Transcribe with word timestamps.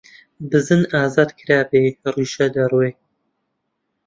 بزن 0.49 0.81
ئازاد 0.93 1.29
کرابێ، 1.39 1.83
ڕیشە 2.13 2.47
دەڕوێ! 2.55 2.89